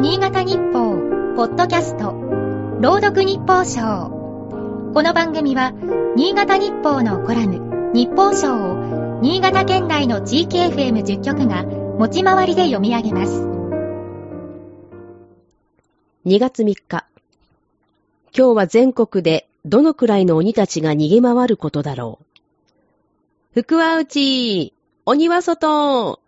[0.00, 0.96] 新潟日報、
[1.36, 2.12] ポッドキャスト、
[2.80, 4.08] 朗読日報賞。
[4.94, 5.74] この番組は、
[6.16, 13.42] 新潟日報のコラム、日報賞を、新潟県内の地域 FM10 局が、持ち回りで読み上げます。
[16.24, 16.82] 2月3日。
[16.88, 17.04] 今
[18.32, 22.20] 日は全国でどのくらいの鬼たちが逃げ回ることだろ
[23.54, 23.60] う。
[23.60, 24.72] 福は内
[25.04, 26.18] 鬼は外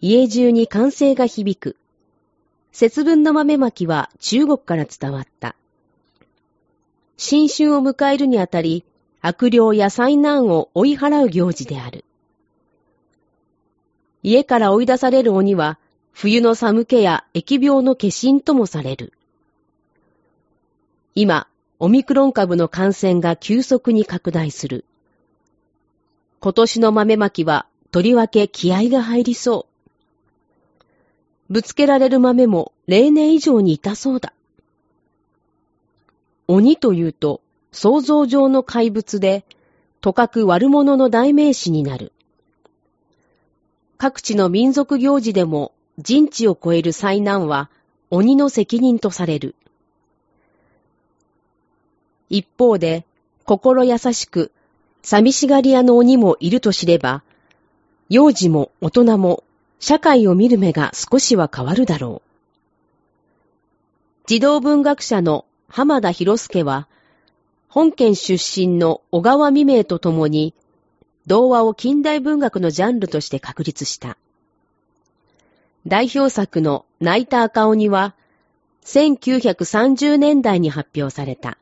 [0.00, 1.76] 家中に歓声が響く。
[2.72, 5.54] 節分の豆まきは中国から伝わった。
[7.18, 8.84] 新春を迎えるにあたり、
[9.20, 12.04] 悪霊や災難を追い払う行事である。
[14.22, 15.78] 家から追い出される鬼は、
[16.12, 19.12] 冬の寒気や疫病の化身ともされる。
[21.14, 21.46] 今、
[21.78, 24.84] オミクロン株の感染が急速に拡大する。
[26.40, 29.71] 今年の豆まきは、とりわけ気合が入りそう。
[31.52, 34.32] ぶつけられる豆も例年以上に痛そうだ。
[36.48, 39.44] 鬼というと想像上の怪物で、
[40.00, 42.12] とかく悪者の代名詞になる。
[43.98, 47.68] 各地の民族行事でも人知を超える災難は
[48.08, 49.54] 鬼の責任とされる。
[52.30, 53.04] 一方で、
[53.44, 54.52] 心優しく、
[55.02, 57.22] 寂しがり屋の鬼もいると知れば、
[58.08, 59.44] 幼児も大人も
[59.82, 62.28] 社会を見る目が少しは変わるだろう。
[64.28, 66.86] 児童文学者の浜田博介は、
[67.66, 70.54] 本県出身の小川未明と共に、
[71.26, 74.16] 童話を近代文学のジャンルとして確立した。
[75.84, 78.14] 代表作の泣いた赤鬼は、
[78.84, 81.58] 1930年代に発表された。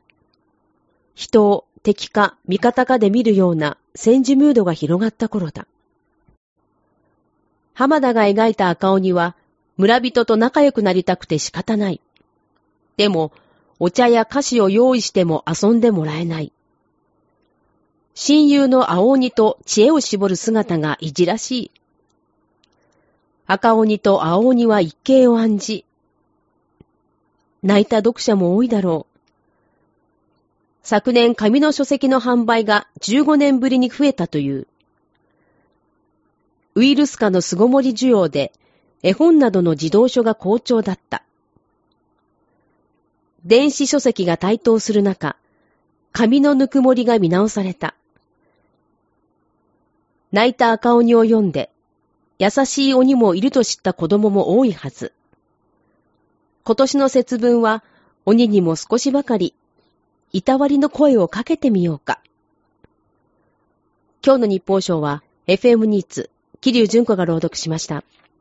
[1.15, 5.65] 人を敵か味方かで見るような戦時ムードが広がった頃だ。
[7.73, 9.35] 浜田が描いた赤鬼は、
[9.77, 12.01] 村人と仲良くなりたくて仕方ない。
[12.97, 13.31] でも、
[13.79, 16.51] お茶や菓子を用意しても遊んでもらえない。
[18.13, 21.71] 親友の青鬼と知恵を絞る姿がいじらしい。
[23.47, 25.85] 赤鬼と青鬼は一計を案じ、
[27.63, 29.19] 泣いた読者も多いだろう。
[30.83, 34.67] 昨年紙の書籍の販売が15年ぶりに増えたという。
[36.73, 38.53] ウイルス化の巣ごもり需要で、
[39.03, 41.23] 絵本などの児童書が好調だった。
[43.45, 45.35] 電子書籍が台頭する中、
[46.13, 47.95] 紙のぬくもりが見直された。
[50.31, 51.71] 泣いた赤鬼を読んで、
[52.39, 55.11] 優しい鬼もいると知った子供も多いはず。
[56.63, 57.83] 今年の節分は、
[58.25, 59.53] 鬼にも少しばかり、
[60.31, 62.21] いたわりの声をかけてみようか。
[64.23, 66.29] 今日の日報賞は、FM ニーツ
[66.63, 68.03] 桐生純子が朗読しました。